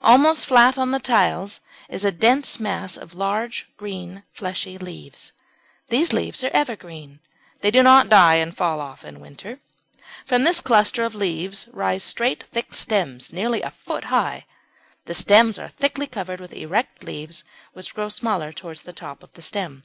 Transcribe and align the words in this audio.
Almost 0.00 0.46
flat 0.46 0.78
on 0.78 0.90
the 0.90 0.98
tiles 0.98 1.60
is 1.90 2.02
a 2.02 2.10
dense 2.10 2.58
mass 2.58 2.96
of 2.96 3.12
large 3.12 3.66
green 3.76 4.22
fleshy 4.32 4.78
leaves. 4.78 5.32
These 5.90 6.14
leaves 6.14 6.42
are 6.42 6.48
evergreen, 6.54 7.20
they 7.60 7.70
do 7.70 7.82
not 7.82 8.08
die 8.08 8.36
and 8.36 8.56
fall 8.56 8.80
off 8.80 9.04
in 9.04 9.20
winter. 9.20 9.58
From 10.24 10.44
this 10.44 10.62
cluster 10.62 11.04
of 11.04 11.14
leaves 11.14 11.68
rise 11.74 12.02
straight 12.04 12.42
thick 12.42 12.72
stems 12.72 13.34
nearly 13.34 13.60
a 13.60 13.70
foot 13.70 14.04
high. 14.04 14.46
The 15.04 15.12
stems 15.12 15.58
are 15.58 15.68
thickly 15.68 16.06
covered 16.06 16.40
with 16.40 16.54
erect 16.54 17.04
leaves 17.04 17.44
which 17.74 17.92
grow 17.94 18.08
smaller 18.08 18.50
towards 18.50 18.84
the 18.84 18.94
top 18.94 19.22
of 19.22 19.32
the 19.32 19.42
stem. 19.42 19.84